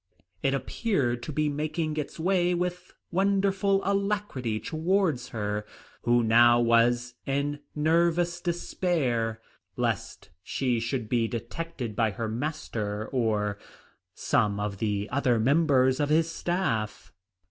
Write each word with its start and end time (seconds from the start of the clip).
It 0.41 0.55
appeared 0.55 1.21
to 1.21 1.31
be 1.31 1.47
making 1.47 1.95
its 1.97 2.19
way 2.19 2.55
with 2.55 2.91
wonderful 3.11 3.81
alacrity 3.83 4.59
towards 4.59 5.27
her, 5.29 5.63
who 6.01 6.23
now 6.23 6.59
was 6.59 7.13
in 7.27 7.59
nervous 7.75 8.41
despair 8.41 9.39
lest 9.77 10.31
she 10.41 10.79
should 10.79 11.07
be 11.07 11.27
detected 11.27 11.95
by 11.95 12.09
her 12.09 12.27
master, 12.27 13.09
or 13.11 13.59
some 14.15 14.59
of 14.59 14.79
the 14.79 15.07
other 15.11 15.39
members 15.39 15.99
of 15.99 16.09
his 16.09 16.31
staff. 16.31 17.13